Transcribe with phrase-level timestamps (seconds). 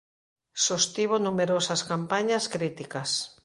[0.67, 3.09] Sostivo numerosas campañas críticas.